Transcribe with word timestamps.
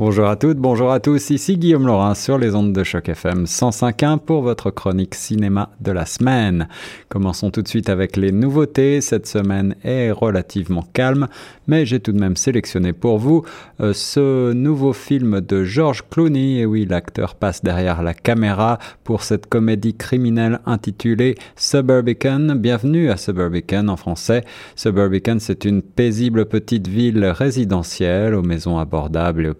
Bonjour 0.00 0.28
à 0.28 0.36
toutes, 0.36 0.56
bonjour 0.56 0.92
à 0.92 0.98
tous, 0.98 1.28
ici 1.28 1.58
Guillaume 1.58 1.86
Laurin 1.86 2.14
sur 2.14 2.38
les 2.38 2.54
ondes 2.54 2.72
de 2.72 2.84
choc 2.84 3.10
FM 3.10 3.44
105.1 3.44 4.18
pour 4.18 4.40
votre 4.40 4.70
chronique 4.70 5.14
cinéma 5.14 5.68
de 5.82 5.92
la 5.92 6.06
semaine. 6.06 6.68
Commençons 7.10 7.50
tout 7.50 7.60
de 7.60 7.68
suite 7.68 7.90
avec 7.90 8.16
les 8.16 8.32
nouveautés. 8.32 9.02
Cette 9.02 9.26
semaine 9.26 9.74
est 9.84 10.10
relativement 10.10 10.86
calme, 10.94 11.28
mais 11.66 11.84
j'ai 11.84 12.00
tout 12.00 12.12
de 12.12 12.18
même 12.18 12.36
sélectionné 12.36 12.94
pour 12.94 13.18
vous 13.18 13.44
euh, 13.82 13.92
ce 13.92 14.54
nouveau 14.54 14.94
film 14.94 15.42
de 15.42 15.64
George 15.64 16.02
Clooney. 16.08 16.60
Et 16.60 16.64
oui, 16.64 16.86
l'acteur 16.86 17.34
passe 17.34 17.62
derrière 17.62 18.02
la 18.02 18.14
caméra 18.14 18.78
pour 19.04 19.22
cette 19.22 19.48
comédie 19.48 19.94
criminelle 19.94 20.60
intitulée 20.64 21.34
Suburbican. 21.56 22.54
Bienvenue 22.56 23.10
à 23.10 23.18
Suburbican 23.18 23.88
en 23.88 23.98
français. 23.98 24.44
Suburbican, 24.76 25.36
c'est 25.40 25.66
une 25.66 25.82
paisible 25.82 26.46
petite 26.46 26.88
ville 26.88 27.22
résidentielle 27.26 28.34
aux 28.34 28.42
maisons 28.42 28.78
abordables 28.78 29.44
et 29.44 29.50
aux 29.50 29.54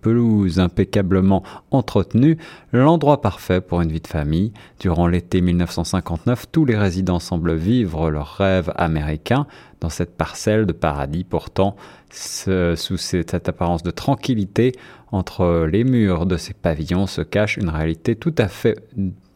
pelouse 0.00 0.58
impeccablement 0.60 1.42
entretenue, 1.70 2.38
l'endroit 2.72 3.20
parfait 3.20 3.60
pour 3.60 3.80
une 3.80 3.90
vie 3.90 4.00
de 4.00 4.06
famille. 4.06 4.52
Durant 4.78 5.06
l'été 5.06 5.40
1959, 5.40 6.46
tous 6.52 6.64
les 6.64 6.76
résidents 6.76 7.18
semblent 7.18 7.54
vivre 7.54 8.10
leur 8.10 8.36
rêve 8.36 8.72
américain 8.76 9.46
dans 9.80 9.90
cette 9.90 10.16
parcelle 10.16 10.66
de 10.66 10.72
paradis. 10.72 11.24
Pourtant, 11.24 11.76
sous 12.10 12.96
cette 12.96 13.48
apparence 13.48 13.82
de 13.82 13.90
tranquillité, 13.90 14.72
entre 15.12 15.66
les 15.70 15.84
murs 15.84 16.26
de 16.26 16.36
ces 16.36 16.54
pavillons 16.54 17.06
se 17.06 17.20
cache 17.22 17.56
une 17.56 17.68
réalité 17.68 18.14
tout 18.14 18.34
à 18.38 18.48
fait 18.48 18.78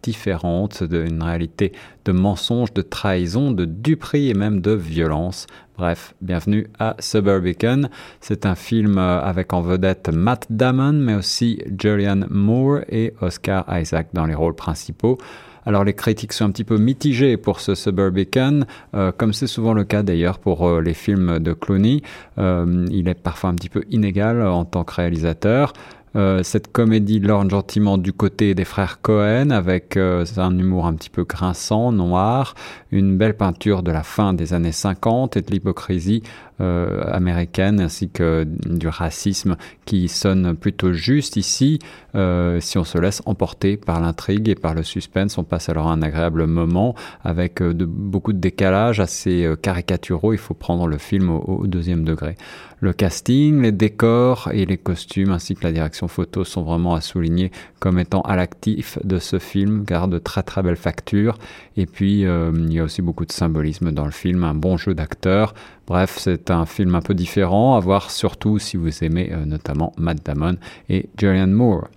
différente 0.05 0.85
d'une 0.85 1.23
réalité 1.23 1.73
de 2.05 2.13
mensonges, 2.13 2.75
de 2.75 2.83
trahison, 2.83 3.51
de 3.51 3.65
duperie 3.65 4.29
et 4.29 4.35
même 4.35 4.61
de 4.61 4.73
violence. 4.73 5.47
Bref, 5.79 6.15
bienvenue 6.21 6.69
à 6.79 6.95
Suburbican. 7.01 7.83
C'est 8.21 8.45
un 8.45 8.55
film 8.55 8.99
euh, 8.99 9.21
avec 9.21 9.53
en 9.55 9.63
vedette 9.63 10.11
Matt 10.11 10.47
Damon, 10.51 10.93
mais 10.93 11.15
aussi 11.15 11.61
Julianne 11.81 12.27
Moore 12.31 12.81
et 12.91 13.15
Oscar 13.23 13.65
Isaac 13.71 14.09
dans 14.13 14.27
les 14.27 14.35
rôles 14.35 14.55
principaux. 14.55 15.19
Alors 15.67 15.83
les 15.83 15.95
critiques 15.95 16.35
sont 16.35 16.45
un 16.45 16.51
petit 16.51 16.65
peu 16.65 16.77
mitigées 16.77 17.39
pour 17.39 17.59
ce 17.61 17.75
Suburbican, 17.75 18.61
euh, 18.95 19.11
comme 19.11 19.33
c'est 19.33 19.47
souvent 19.47 19.73
le 19.73 19.85
cas 19.85 20.03
d'ailleurs 20.03 20.39
pour 20.39 20.69
euh, 20.69 20.83
les 20.83 20.93
films 20.93 21.39
de 21.39 21.55
Clooney. 21.55 22.03
il 22.37 23.09
est 23.09 23.21
parfois 23.21 23.49
un 23.49 23.55
petit 23.55 23.71
peu 23.71 23.85
inégal 23.91 24.47
en 24.47 24.67
tant 24.67 24.85
que 24.85 24.95
réalisateur. 24.95 25.73
Euh, 26.17 26.45
cette 26.45 26.71
comédie 26.71 27.19
lorne 27.19 27.51
gentiment 27.51 27.99
du 27.99 28.13
côté 28.13 28.55
des 28.55 28.65
frères 28.65 29.01
Cohen 29.01 29.51
avec 29.51 29.97
euh, 29.97 30.25
un 30.37 30.57
humour 30.57 30.87
un 30.87 30.95
petit 30.95 31.11
peu 31.11 31.25
grinçant, 31.25 31.91
noir, 31.91 32.55
une 32.93 33.17
belle 33.17 33.37
peinture 33.37 33.83
de 33.83 33.91
la 33.91 34.05
fin 34.05 34.33
des 34.33 34.53
années 34.53 34.71
50 34.71 35.37
et 35.37 35.43
de 35.43 35.51
l'hypocrisie 35.51 36.23
américaine 36.61 37.81
ainsi 37.81 38.09
que 38.09 38.47
du 38.67 38.89
racisme 38.89 39.57
qui 39.85 40.09
sonne 40.09 40.55
plutôt 40.55 40.93
juste 40.93 41.37
ici. 41.37 41.79
Euh, 42.15 42.61
si 42.61 42.79
on 42.79 42.85
se 42.85 42.97
laisse 42.99 43.23
emporter 43.27 43.77
par 43.77 44.01
l'intrigue 44.01 44.49
et 44.49 44.55
par 44.55 44.75
le 44.75 44.83
suspense, 44.83 45.37
on 45.37 45.45
passe 45.45 45.69
alors 45.69 45.89
un 45.89 46.01
agréable 46.01 46.47
moment 46.47 46.95
avec 47.25 47.61
euh, 47.61 47.75
beaucoup 47.75 48.33
de 48.33 48.39
décalage 48.39 49.01
assez 49.01 49.53
caricaturaux. 49.63 50.33
Il 50.33 50.39
faut 50.39 50.55
prendre 50.55 50.87
le 50.87 50.99
film 50.99 51.31
au, 51.31 51.67
deuxième 51.67 52.05
degré. 52.05 52.37
Le 52.81 52.93
casting, 52.93 53.63
les 53.63 53.73
décors 53.73 54.51
et 54.53 54.67
les 54.67 54.77
costumes 54.77 55.33
ainsi 55.33 55.55
que 55.55 55.65
la 55.65 55.73
direction 55.73 56.07
photo 56.07 56.45
sont 56.45 56.63
vraiment 56.63 56.95
à 56.95 57.01
souligner 57.01 57.51
comme 57.81 57.99
étant 57.99 58.21
à 58.23 58.37
l'actif 58.37 58.99
de 59.05 59.19
ce 59.19 59.39
film 59.39 59.85
car 59.87 60.07
de 60.07 60.19
très 60.19 60.43
très 60.43 60.63
belles 60.63 60.77
factures. 60.77 61.39
Et 61.77 61.87
puis 61.87 62.21
il 62.21 62.73
y 62.73 62.79
a 62.79 62.85
aussi 62.85 63.01
beaucoup 63.01 63.25
de 63.25 63.33
symbolisme 63.33 63.91
dans 63.91 64.05
le 64.05 64.11
film, 64.11 64.45
un 64.45 64.55
bon 64.55 64.77
jeu 64.77 64.95
d'acteurs, 64.95 65.55
Bref, 65.87 66.17
c'est 66.19 66.44
un 66.51 66.67
film 66.67 66.95
un 66.95 67.01
peu 67.01 67.15
différent, 67.15 67.77
à 67.77 67.81
voir 67.81 68.11
surtout 68.11 68.59
si 68.59 68.77
vous 68.77 69.05
aimez 69.05 69.31
euh, 69.33 69.45
notamment 69.45 69.93
Matt 69.97 70.25
Damon 70.25 70.57
et 70.89 71.09
Julianne 71.19 71.53
Moore. 71.53 71.89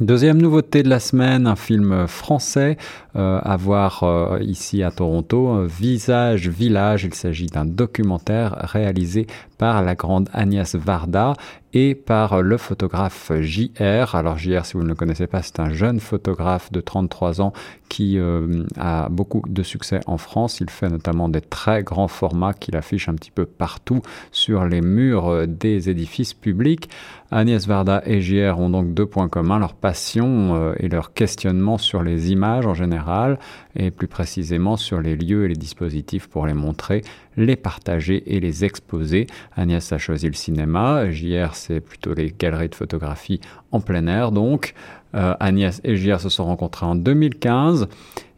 Deuxième 0.00 0.40
nouveauté 0.40 0.82
de 0.82 0.88
la 0.88 0.98
semaine, 0.98 1.46
un 1.46 1.54
film 1.54 2.08
français 2.08 2.76
euh, 3.14 3.38
à 3.42 3.56
voir 3.56 4.02
euh, 4.02 4.38
ici 4.40 4.82
à 4.82 4.90
Toronto, 4.90 5.64
Visage 5.66 6.48
Village. 6.48 7.04
Il 7.04 7.14
s'agit 7.14 7.46
d'un 7.46 7.66
documentaire 7.66 8.56
réalisé 8.62 9.26
par 9.62 9.80
la 9.80 9.94
grande 9.94 10.28
Agnès 10.32 10.74
Varda 10.74 11.34
et 11.72 11.94
par 11.94 12.42
le 12.42 12.56
photographe 12.56 13.30
JR. 13.40 14.16
Alors 14.16 14.36
JR, 14.36 14.66
si 14.66 14.72
vous 14.72 14.82
ne 14.82 14.88
le 14.88 14.96
connaissez 14.96 15.28
pas, 15.28 15.40
c'est 15.40 15.60
un 15.60 15.72
jeune 15.72 16.00
photographe 16.00 16.72
de 16.72 16.80
33 16.80 17.40
ans 17.40 17.52
qui 17.88 18.18
euh, 18.18 18.64
a 18.76 19.08
beaucoup 19.08 19.42
de 19.46 19.62
succès 19.62 20.00
en 20.06 20.18
France. 20.18 20.58
Il 20.58 20.68
fait 20.68 20.88
notamment 20.88 21.28
des 21.28 21.40
très 21.40 21.84
grands 21.84 22.08
formats 22.08 22.54
qu'il 22.54 22.74
affiche 22.74 23.08
un 23.08 23.14
petit 23.14 23.30
peu 23.30 23.46
partout 23.46 24.02
sur 24.32 24.64
les 24.64 24.80
murs 24.80 25.46
des 25.46 25.88
édifices 25.88 26.34
publics. 26.34 26.88
Agnès 27.30 27.66
Varda 27.66 28.02
et 28.04 28.20
JR 28.20 28.58
ont 28.58 28.68
donc 28.68 28.92
deux 28.92 29.06
points 29.06 29.28
communs, 29.28 29.58
leur 29.58 29.72
passion 29.72 30.54
euh, 30.54 30.74
et 30.78 30.88
leur 30.88 31.14
questionnement 31.14 31.78
sur 31.78 32.02
les 32.02 32.30
images 32.30 32.66
en 32.66 32.74
général, 32.74 33.38
et 33.74 33.90
plus 33.90 34.06
précisément 34.06 34.76
sur 34.76 35.00
les 35.00 35.16
lieux 35.16 35.46
et 35.46 35.48
les 35.48 35.56
dispositifs 35.56 36.26
pour 36.28 36.46
les 36.46 36.52
montrer, 36.52 37.02
les 37.38 37.56
partager 37.56 38.34
et 38.34 38.38
les 38.38 38.66
exposer. 38.66 39.26
Agnès 39.56 39.92
a 39.92 39.98
choisi 39.98 40.26
le 40.26 40.34
cinéma, 40.34 41.10
JR 41.10 41.54
c'est 41.54 41.80
plutôt 41.80 42.14
les 42.14 42.34
galeries 42.36 42.68
de 42.68 42.74
photographie 42.74 43.40
en 43.70 43.80
plein 43.80 44.06
air 44.06 44.32
donc. 44.32 44.74
Euh, 45.14 45.34
Agnès 45.40 45.80
et 45.84 45.96
JR 45.96 46.20
se 46.20 46.28
sont 46.28 46.44
rencontrés 46.44 46.86
en 46.86 46.94
2015. 46.94 47.88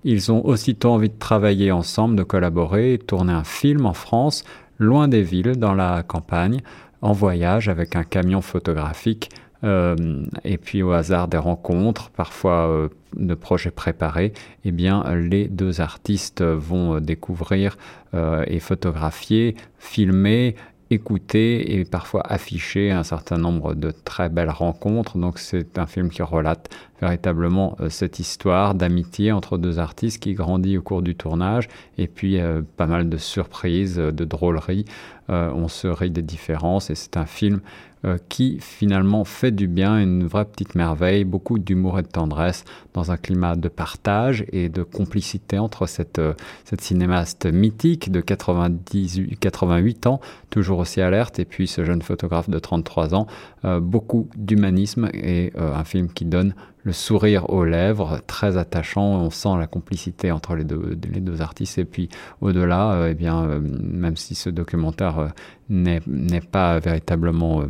Ils 0.02 0.32
ont 0.32 0.44
aussitôt 0.44 0.90
envie 0.90 1.08
de 1.08 1.18
travailler 1.18 1.70
ensemble, 1.70 2.16
de 2.16 2.24
collaborer, 2.24 2.98
de 2.98 3.02
tourner 3.02 3.32
un 3.32 3.44
film 3.44 3.86
en 3.86 3.94
France, 3.94 4.44
loin 4.78 5.08
des 5.08 5.22
villes, 5.22 5.56
dans 5.56 5.74
la 5.74 6.02
campagne, 6.02 6.60
en 7.00 7.12
voyage 7.12 7.68
avec 7.68 7.96
un 7.96 8.02
camion 8.02 8.40
photographique 8.40 9.30
euh, 9.62 10.24
et 10.42 10.58
puis 10.58 10.82
au 10.82 10.92
hasard 10.92 11.28
des 11.28 11.38
rencontres, 11.38 12.10
parfois 12.10 12.68
euh, 12.68 12.88
de 13.16 13.34
projets 13.34 13.70
préparés, 13.70 14.34
eh 14.64 14.72
bien 14.72 15.04
les 15.14 15.48
deux 15.48 15.80
artistes 15.80 16.42
vont 16.42 17.00
découvrir 17.00 17.76
et 18.46 18.60
photographier, 18.60 19.56
filmer 19.78 20.54
écouter 20.90 21.78
et 21.78 21.84
parfois 21.84 22.22
afficher 22.24 22.90
un 22.90 23.02
certain 23.02 23.38
nombre 23.38 23.74
de 23.74 23.90
très 23.90 24.28
belles 24.28 24.50
rencontres. 24.50 25.18
Donc 25.18 25.38
c'est 25.38 25.78
un 25.78 25.86
film 25.86 26.10
qui 26.10 26.22
relate 26.22 26.68
véritablement 27.00 27.76
cette 27.88 28.18
histoire 28.18 28.74
d'amitié 28.74 29.32
entre 29.32 29.58
deux 29.58 29.78
artistes 29.78 30.22
qui 30.22 30.34
grandit 30.34 30.78
au 30.78 30.82
cours 30.82 31.02
du 31.02 31.14
tournage 31.14 31.68
et 31.98 32.06
puis 32.06 32.38
pas 32.76 32.86
mal 32.86 33.08
de 33.08 33.16
surprises, 33.16 33.96
de 33.96 34.24
drôleries 34.24 34.84
euh, 35.23 35.23
on 35.28 35.68
se 35.68 35.88
rit 35.88 36.10
des 36.10 36.22
différences 36.22 36.90
et 36.90 36.94
c'est 36.94 37.16
un 37.16 37.26
film 37.26 37.60
euh, 38.04 38.18
qui 38.28 38.58
finalement 38.60 39.24
fait 39.24 39.50
du 39.50 39.66
bien, 39.66 39.98
une 39.98 40.26
vraie 40.26 40.44
petite 40.44 40.74
merveille, 40.74 41.24
beaucoup 41.24 41.58
d'humour 41.58 41.98
et 41.98 42.02
de 42.02 42.08
tendresse 42.08 42.64
dans 42.92 43.10
un 43.10 43.16
climat 43.16 43.56
de 43.56 43.68
partage 43.68 44.44
et 44.52 44.68
de 44.68 44.82
complicité 44.82 45.58
entre 45.58 45.86
cette, 45.86 46.18
euh, 46.18 46.34
cinéaste 46.78 47.46
mythique 47.46 48.12
de 48.12 48.20
98, 48.20 49.38
88 49.38 50.06
ans, 50.06 50.20
toujours 50.50 50.80
aussi 50.80 51.00
alerte, 51.00 51.38
et 51.38 51.46
puis 51.46 51.66
ce 51.66 51.82
jeune 51.82 52.02
photographe 52.02 52.50
de 52.50 52.58
33 52.58 53.14
ans, 53.14 53.26
beaucoup 53.80 54.28
d'humanisme 54.36 55.08
et 55.14 55.52
un 55.56 55.84
film 55.84 56.08
qui 56.08 56.26
donne 56.26 56.54
le 56.84 56.92
sourire 56.92 57.50
aux 57.50 57.64
lèvres, 57.64 58.20
très 58.26 58.56
attachant. 58.56 59.04
On 59.04 59.30
sent 59.30 59.56
la 59.58 59.66
complicité 59.66 60.30
entre 60.30 60.54
les 60.54 60.64
deux, 60.64 61.40
artistes. 61.40 61.78
Et 61.78 61.84
puis 61.84 62.08
au-delà, 62.40 62.92
euh, 62.92 63.08
eh 63.10 63.14
bien, 63.14 63.42
euh, 63.44 63.60
même 63.60 64.16
si 64.16 64.34
ce 64.34 64.50
documentaire 64.50 65.18
euh, 65.18 65.28
n'est 65.70 66.40
pas 66.40 66.78
véritablement 66.78 67.64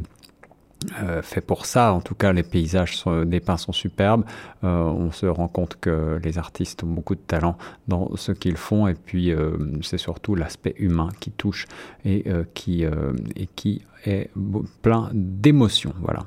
fait 1.22 1.40
pour 1.40 1.64
ça. 1.64 1.94
En 1.94 2.02
tout 2.02 2.14
cas, 2.14 2.34
les 2.34 2.42
paysages 2.42 2.98
sont, 2.98 3.24
dépeints 3.24 3.56
sont 3.56 3.72
superbes. 3.72 4.24
on 4.62 5.10
se 5.12 5.24
rend 5.24 5.48
compte 5.48 5.78
que 5.80 6.20
les 6.22 6.36
artistes 6.36 6.84
ont 6.84 6.88
beaucoup 6.88 7.14
de 7.14 7.22
talent 7.26 7.56
dans 7.88 8.14
ce 8.16 8.32
qu'ils 8.32 8.58
font. 8.58 8.86
Et 8.86 8.92
puis, 8.92 9.32
c'est 9.80 9.96
surtout 9.96 10.34
l'aspect 10.34 10.74
humain 10.76 11.08
qui 11.20 11.30
touche 11.30 11.66
et, 12.04 12.26
qui, 12.52 12.84
et 12.84 13.46
qui 13.56 13.80
est 14.04 14.30
plein 14.82 15.08
d'émotions. 15.14 15.94
Voilà. 16.02 16.24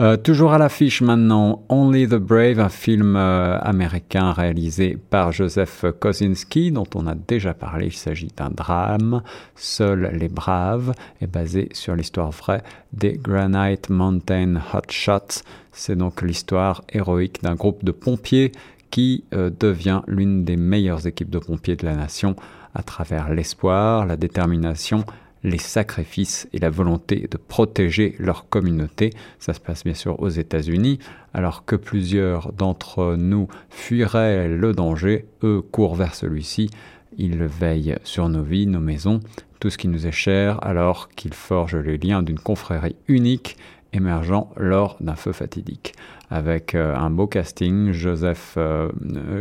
Euh, 0.00 0.16
toujours 0.16 0.54
à 0.54 0.58
l'affiche 0.58 1.02
maintenant, 1.02 1.64
Only 1.68 2.08
the 2.08 2.14
Brave, 2.14 2.58
un 2.58 2.70
film 2.70 3.14
euh, 3.14 3.58
américain 3.60 4.32
réalisé 4.32 4.96
par 4.96 5.32
Joseph 5.32 5.84
Kosinski, 6.00 6.72
dont 6.72 6.86
on 6.94 7.06
a 7.06 7.14
déjà 7.14 7.52
parlé. 7.52 7.88
Il 7.88 7.92
s'agit 7.92 8.30
d'un 8.34 8.48
drame. 8.48 9.22
Seuls 9.54 10.10
les 10.14 10.28
braves 10.28 10.94
est 11.20 11.26
basé 11.26 11.68
sur 11.72 11.94
l'histoire 11.94 12.30
vraie 12.30 12.62
des 12.94 13.12
Granite 13.12 13.90
Mountain 13.90 14.54
Hotshots. 14.72 15.42
C'est 15.72 15.96
donc 15.96 16.22
l'histoire 16.22 16.82
héroïque 16.90 17.42
d'un 17.42 17.54
groupe 17.54 17.84
de 17.84 17.92
pompiers 17.92 18.52
qui 18.90 19.24
euh, 19.34 19.50
devient 19.60 20.00
l'une 20.06 20.44
des 20.44 20.56
meilleures 20.56 21.06
équipes 21.06 21.30
de 21.30 21.38
pompiers 21.38 21.76
de 21.76 21.84
la 21.84 21.96
nation 21.96 22.34
à 22.74 22.82
travers 22.82 23.32
l'espoir, 23.32 24.06
la 24.06 24.16
détermination 24.16 25.04
les 25.44 25.58
sacrifices 25.58 26.48
et 26.52 26.58
la 26.58 26.70
volonté 26.70 27.26
de 27.30 27.36
protéger 27.36 28.14
leur 28.18 28.48
communauté. 28.48 29.10
Ça 29.38 29.52
se 29.52 29.60
passe 29.60 29.84
bien 29.84 29.94
sûr 29.94 30.20
aux 30.20 30.28
États-Unis, 30.28 30.98
alors 31.34 31.64
que 31.64 31.76
plusieurs 31.76 32.52
d'entre 32.52 33.16
nous 33.16 33.48
fuiraient 33.70 34.48
le 34.48 34.72
danger, 34.72 35.26
eux 35.42 35.62
courent 35.62 35.96
vers 35.96 36.14
celui-ci. 36.14 36.70
Ils 37.18 37.44
veillent 37.44 37.96
sur 38.04 38.28
nos 38.28 38.42
vies, 38.42 38.66
nos 38.66 38.80
maisons, 38.80 39.20
tout 39.60 39.70
ce 39.70 39.78
qui 39.78 39.88
nous 39.88 40.06
est 40.06 40.12
cher, 40.12 40.58
alors 40.64 41.08
qu'ils 41.10 41.34
forgent 41.34 41.76
les 41.76 41.98
liens 41.98 42.22
d'une 42.22 42.38
confrérie 42.38 42.96
unique 43.08 43.56
émergeant 43.92 44.50
lors 44.56 44.96
d'un 45.00 45.16
feu 45.16 45.32
fatidique. 45.32 45.94
Avec 46.30 46.74
euh, 46.74 46.96
un 46.96 47.10
beau 47.10 47.26
casting, 47.26 47.92
Joseph, 47.92 48.54
euh, 48.56 48.90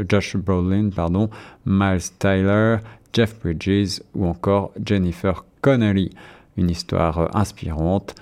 Josh 0.09 0.35
Brolin, 0.35 0.89
pardon, 0.89 1.29
Miles 1.65 2.11
Tyler, 2.19 2.77
Jeff 3.13 3.39
Bridges 3.39 4.01
ou 4.15 4.25
encore 4.25 4.71
Jennifer 4.83 5.45
Connelly. 5.61 6.11
Une 6.57 6.69
histoire 6.69 7.35
inspirante 7.35 8.15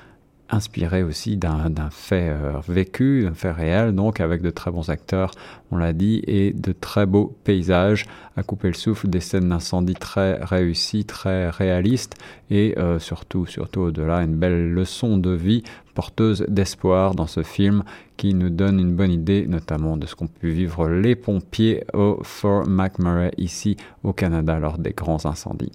inspiré 0.51 1.03
aussi 1.03 1.37
d'un 1.37 1.89
fait 1.91 2.29
euh, 2.29 2.59
vécu, 2.67 3.23
d'un 3.23 3.33
fait 3.33 3.51
réel, 3.51 3.93
donc 3.93 4.19
avec 4.19 4.41
de 4.41 4.49
très 4.49 4.71
bons 4.71 4.89
acteurs, 4.89 5.31
on 5.71 5.77
l'a 5.77 5.93
dit, 5.93 6.21
et 6.27 6.51
de 6.51 6.71
très 6.71 7.05
beaux 7.05 7.35
paysages 7.43 8.05
à 8.35 8.43
couper 8.43 8.67
le 8.69 8.73
souffle, 8.73 9.07
des 9.07 9.19
scènes 9.19 9.49
d'incendie 9.49 9.93
très 9.93 10.39
réussies, 10.41 11.05
très 11.05 11.49
réalistes, 11.49 12.15
et 12.49 12.75
euh, 12.77 12.99
surtout, 12.99 13.45
surtout 13.45 13.81
au-delà, 13.81 14.23
une 14.23 14.35
belle 14.35 14.71
leçon 14.71 15.17
de 15.17 15.31
vie 15.31 15.63
porteuse 15.93 16.45
d'espoir 16.47 17.13
dans 17.13 17.27
ce 17.27 17.43
film 17.43 17.83
qui 18.15 18.33
nous 18.33 18.49
donne 18.49 18.79
une 18.79 18.95
bonne 18.95 19.11
idée 19.11 19.45
notamment 19.47 19.97
de 19.97 20.05
ce 20.05 20.15
qu'ont 20.15 20.27
pu 20.27 20.49
vivre 20.51 20.87
les 20.87 21.15
pompiers 21.15 21.83
au 21.93 22.19
Fort 22.23 22.67
McMurray 22.67 23.31
ici 23.37 23.75
au 24.03 24.13
Canada 24.13 24.59
lors 24.59 24.77
des 24.77 24.91
grands 24.91 25.25
incendies. 25.25 25.71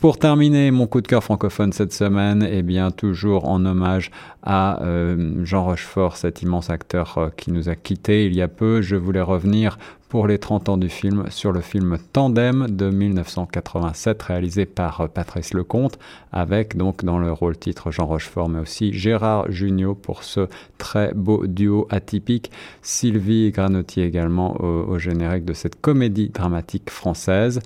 Pour 0.00 0.18
terminer 0.18 0.70
mon 0.70 0.86
coup 0.86 1.02
de 1.02 1.06
cœur 1.06 1.22
francophone 1.22 1.74
cette 1.74 1.92
semaine, 1.92 2.48
eh 2.50 2.62
bien 2.62 2.90
toujours 2.90 3.46
en 3.46 3.66
hommage 3.66 4.10
à 4.42 4.82
euh, 4.82 5.44
Jean 5.44 5.62
Rochefort, 5.62 6.16
cet 6.16 6.40
immense 6.40 6.70
acteur 6.70 7.18
euh, 7.18 7.28
qui 7.36 7.52
nous 7.52 7.68
a 7.68 7.74
quittés 7.74 8.24
il 8.24 8.34
y 8.34 8.40
a 8.40 8.48
peu, 8.48 8.80
je 8.80 8.96
voulais 8.96 9.20
revenir 9.20 9.78
pour 10.08 10.26
les 10.26 10.38
30 10.38 10.70
ans 10.70 10.76
du 10.78 10.88
film 10.88 11.26
sur 11.28 11.52
le 11.52 11.60
film 11.60 11.98
Tandem 12.14 12.66
de 12.70 12.88
1987 12.88 14.22
réalisé 14.22 14.64
par 14.64 15.02
euh, 15.02 15.06
Patrice 15.06 15.52
Lecomte 15.52 15.98
avec 16.32 16.78
donc 16.78 17.04
dans 17.04 17.18
le 17.18 17.30
rôle 17.30 17.58
titre 17.58 17.90
Jean 17.90 18.06
Rochefort 18.06 18.48
mais 18.48 18.60
aussi 18.60 18.94
Gérard 18.94 19.52
Jugnot 19.52 19.94
pour 19.94 20.24
ce 20.24 20.48
très 20.78 21.12
beau 21.12 21.46
duo 21.46 21.86
atypique, 21.90 22.50
Sylvie 22.80 23.50
Granotti 23.50 24.00
également 24.00 24.58
au 24.62 24.98
générique 24.98 25.44
de 25.44 25.52
cette 25.52 25.78
comédie 25.78 26.30
dramatique 26.30 26.88
française. 26.88 27.60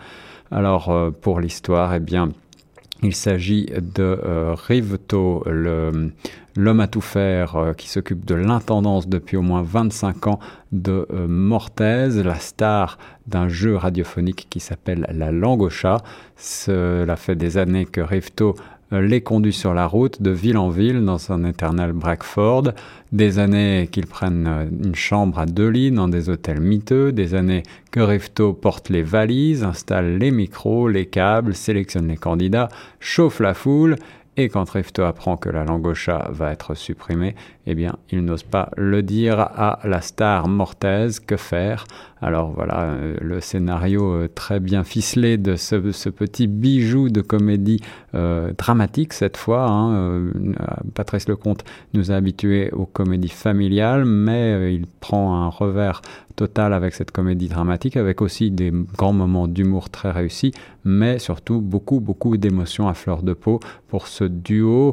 Alors 0.55 0.89
euh, 0.91 1.11
pour 1.11 1.41
l'histoire, 1.41 1.93
eh 1.95 1.99
bien, 1.99 2.29
il 3.03 3.15
s'agit 3.15 3.67
de 3.67 4.21
euh, 4.25 4.55
Riveto, 4.55 5.43
l'homme 5.47 6.81
à 6.81 6.87
tout 6.87 7.01
faire 7.01 7.57
euh, 7.57 7.73
qui 7.73 7.89
s'occupe 7.89 8.25
de 8.25 8.37
l'intendance 8.37 9.09
depuis 9.09 9.37
au 9.37 9.43
moins 9.43 9.63
25 9.63 10.29
ans 10.29 10.39
de 10.71 11.09
Mortaise, 11.29 12.23
la 12.25 12.37
star 12.37 12.99
d'un 13.27 13.49
jeu 13.49 13.75
radiophonique 13.75 14.47
qui 14.49 14.61
s'appelle 14.61 15.07
La 15.11 15.33
Langue 15.33 15.63
au 15.63 15.71
chat. 15.71 15.99
Cela 16.37 17.17
fait 17.17 17.35
des 17.35 17.59
années 17.59 17.85
que 17.85 18.01
Riveto 18.01 18.55
euh, 18.55 18.74
les 19.01 19.21
conduit 19.21 19.53
sur 19.53 19.75
la 19.75 19.87
route 19.87 20.23
de 20.23 20.31
ville 20.31 20.59
en 20.59 20.69
ville 20.69 21.05
dans 21.05 21.33
un 21.33 21.45
éternel 21.45 21.93
Brackford, 21.93 22.73
des 23.13 23.39
années 23.39 23.89
qu'ils 23.91 24.07
prennent 24.07 24.47
euh, 24.47 24.67
une 24.85 24.95
chambre 24.95 25.39
à 25.39 25.47
deux 25.47 25.69
lits 25.69 25.91
dans 25.91 26.09
des 26.09 26.29
hôtels 26.29 26.61
miteux, 26.61 27.13
des 27.13 27.35
années 27.35 27.63
que 27.91 28.01
Rifto 28.01 28.53
porte 28.53 28.89
les 28.89 29.03
valises, 29.03 29.65
installe 29.65 30.19
les 30.19 30.31
micros, 30.31 30.89
les 30.89 31.07
câbles, 31.07 31.55
sélectionne 31.55 32.09
les 32.09 32.17
candidats, 32.17 32.69
chauffe 33.01 33.41
la 33.41 33.55
foule 33.55 33.97
et 34.37 34.49
quand 34.49 34.69
Rifto 34.69 35.03
apprend 35.03 35.37
que 35.37 35.49
la 35.49 35.65
chat 35.95 36.29
va 36.31 36.53
être 36.53 36.75
supprimée, 36.75 37.35
eh 37.67 37.75
bien, 37.75 37.97
il 38.11 38.25
n'ose 38.25 38.43
pas 38.43 38.71
le 38.77 39.03
dire 39.03 39.41
à 39.41 39.81
la 39.85 40.03
star 40.03 40.49
mortaise. 40.49 41.19
Que 41.21 41.37
faire? 41.37 41.87
Alors 42.21 42.53
voilà, 42.53 42.85
euh, 42.85 43.17
le 43.21 43.41
scénario 43.41 44.15
euh, 44.15 44.29
très 44.35 44.61
bien 44.61 44.83
ficelé 44.85 45.37
de 45.37 45.57
ce, 45.57 46.09
petit 46.09 46.47
bijou 46.47 47.09
de 47.09 47.21
comédie 47.21 47.81
euh, 48.15 48.53
dramatique 48.57 49.13
cette 49.13 49.37
fois. 49.37 49.67
Hein, 49.69 50.31
Patrice 50.95 51.29
Lecomte 51.29 51.65
nous 51.95 52.11
a 52.11 52.15
habitués 52.15 52.71
aux 52.73 52.87
comédies 52.87 53.29
familiales, 53.29 54.05
mais 54.05 54.75
il 54.75 54.87
prend 54.87 55.35
un 55.35 55.49
revers 55.49 56.03
total 56.37 56.73
avec 56.73 56.95
cette 56.95 57.11
comédie 57.11 57.49
dramatique, 57.49 57.97
avec 57.97 58.21
aussi 58.21 58.51
des 58.51 58.73
grands 58.97 59.13
moments 59.13 59.47
d'humour 59.47 59.89
très 59.89 60.11
réussis, 60.11 60.53
mais 60.85 61.19
surtout 61.19 61.61
beaucoup, 61.61 62.01
beaucoup 62.01 62.37
d'émotions 62.37 62.89
à 62.89 62.95
fleur 62.95 63.23
de 63.23 63.33
peau 63.33 63.61
pour 63.89 64.07
ce 64.07 64.25
duo. 64.25 64.93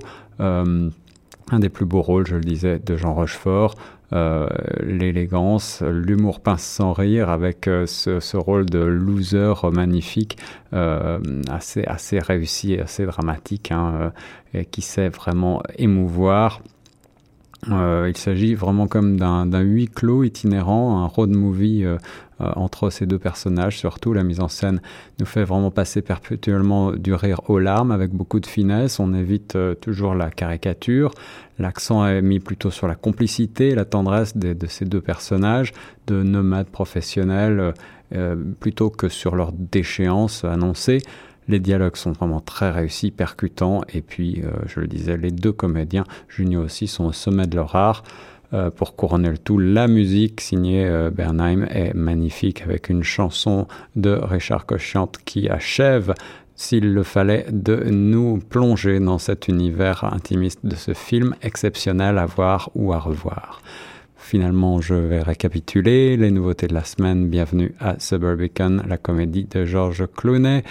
Euh, 1.52 1.56
un 1.56 1.60
des 1.60 1.70
plus 1.70 1.86
beaux 1.86 2.02
rôles, 2.02 2.28
je 2.28 2.36
le 2.36 2.42
disais, 2.42 2.80
de 2.80 2.96
Jean 2.96 3.14
Rochefort, 3.14 3.76
euh, 4.14 4.48
l'élégance, 4.84 5.82
l'humour 5.82 6.42
pince 6.42 6.64
sans 6.64 6.94
rire 6.94 7.30
avec 7.30 7.68
euh, 7.68 7.86
ce, 7.86 8.38
rôle 8.38 8.66
de 8.66 8.80
loser 8.80 9.54
magnifique, 9.72 10.38
assez, 10.72 11.84
assez 11.84 12.20
réussi 12.20 12.78
assez 12.78 13.06
dramatique, 13.06 13.72
hein, 13.72 14.12
et 14.54 14.66
qui 14.66 14.82
sait 14.82 15.10
vraiment 15.10 15.62
émouvoir. 15.78 16.62
Euh, 17.70 18.08
il 18.10 18.18
s'agit 18.18 18.56
vraiment 18.56 18.88
comme 18.88 19.18
d'un 19.18 19.60
huis 19.60 19.88
clos 19.88 20.24
itinérant, 20.24 21.04
un 21.04 21.06
road 21.06 21.30
movie 21.30 21.86
euh, 21.86 21.94
euh, 21.94 21.98
entre 22.56 22.90
ces 22.90 23.06
deux 23.06 23.20
personnages. 23.20 23.78
Surtout, 23.78 24.14
la 24.14 24.24
mise 24.24 24.40
en 24.40 24.48
scène 24.48 24.82
nous 25.20 25.26
fait 25.26 25.44
vraiment 25.44 25.72
passer 25.72 26.02
perpétuellement 26.02 26.92
du 26.92 27.14
rire 27.14 27.42
aux 27.48 27.60
larmes 27.60 27.92
avec 27.92 28.12
beaucoup 28.12 28.40
de 28.40 28.46
finesse. 28.46 29.00
On 29.00 29.14
évite 29.14 29.58
toujours 29.82 30.16
la 30.16 30.30
caricature. 30.32 31.12
L'accent 31.60 32.06
est 32.06 32.22
mis 32.22 32.40
plutôt 32.40 32.72
sur 32.72 32.88
la 32.88 32.96
complicité, 32.96 33.76
la 33.76 33.86
tendresse 33.86 34.36
de, 34.36 34.56
ces 34.68 34.86
deux 34.86 35.02
personnages, 35.02 35.74
de 36.08 36.24
nomades 36.24 36.68
professionnels, 36.68 37.74
plutôt 38.60 38.90
que 38.90 39.10
sur 39.10 39.36
leur 39.36 39.52
déchéance 39.52 40.44
annoncée. 40.44 41.02
Les 41.48 41.60
dialogues 41.60 41.96
sont 41.96 42.12
vraiment 42.12 42.40
très 42.40 42.72
réussis, 42.72 43.12
percutants, 43.12 43.82
et 43.94 44.02
puis, 44.02 44.42
euh, 44.44 44.52
je 44.68 44.80
le 44.80 44.88
disais, 44.88 45.18
les 45.18 45.32
deux 45.32 45.52
comédiens, 45.52 46.06
Junio 46.30 46.62
aussi, 46.62 46.88
sont 46.88 47.06
au 47.06 47.12
sommet 47.12 47.48
de 47.48 47.56
leur 47.56 47.76
art. 47.76 48.04
Euh, 48.54 48.70
pour 48.70 48.96
couronner 48.98 49.30
le 49.30 49.38
tout, 49.38 49.58
la 49.58 49.88
musique 49.88 50.42
signée 50.42 50.86
euh, 50.86 51.10
Bernheim 51.10 51.66
est 51.70 51.94
magnifique 51.94 52.64
avec 52.64 52.90
une 52.90 53.04
chanson 53.04 53.68
de 53.96 54.12
Richard 54.12 54.66
Cochiante 54.66 55.20
qui 55.24 55.48
achève 55.48 56.14
s'il 56.62 56.94
le 56.94 57.04
fallait, 57.04 57.46
de 57.50 57.76
nous 57.90 58.38
plonger 58.38 59.00
dans 59.00 59.18
cet 59.18 59.48
univers 59.48 60.04
intimiste 60.04 60.60
de 60.64 60.76
ce 60.76 60.94
film 60.94 61.34
exceptionnel 61.42 62.20
à 62.20 62.28
voir 62.28 62.70
ou 62.76 62.94
à 62.94 63.00
revoir. 63.00 63.62
Finalement, 64.22 64.80
je 64.80 64.94
vais 64.94 65.22
récapituler 65.22 66.16
les 66.16 66.32
nouveautés 66.32 66.68
de 66.68 66.74
la 66.74 66.86
semaine. 66.86 67.28
Bienvenue 67.28 67.74
à 67.80 67.96
Suburbicon, 68.00 68.82
la 68.88 68.98
comédie 68.98 69.46
de 69.46 69.66
Georges 69.66 70.08
Clooney. 70.16 70.64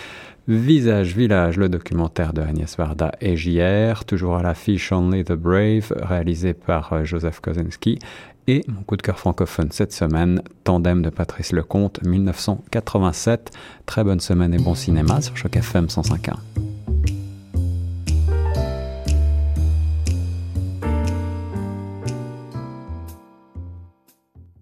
Visage 0.49 1.15
Village, 1.15 1.59
le 1.59 1.69
documentaire 1.69 2.33
de 2.33 2.41
Agnès 2.41 2.77
Varda 2.77 3.13
et 3.21 3.37
JR, 3.37 4.05
toujours 4.05 4.37
à 4.37 4.43
l'affiche 4.43 4.91
Only 4.93 5.25
the 5.25 5.33
Brave, 5.33 5.93
réalisé 6.01 6.55
par 6.55 6.93
euh, 6.93 7.05
Joseph 7.05 7.41
Kosinski. 7.41 7.99
Et 8.47 8.65
mon 8.67 8.83
coup 8.83 8.97
de 8.97 9.03
cœur 9.03 9.19
francophone 9.19 9.69
cette 9.71 9.93
semaine, 9.93 10.43
Tandem 10.65 11.03
de 11.03 11.11
Patrice 11.11 11.53
Lecomte, 11.53 12.03
1987. 12.03 13.51
Très 13.85 14.05
bonne 14.05 14.21
semaine 14.21 14.55
et 14.55 14.59
bon 14.59 14.75
cinéma 14.75 15.21
sur 15.21 15.37
Choc 15.37 15.55
FM 15.57 15.87
105.1. 15.87 16.70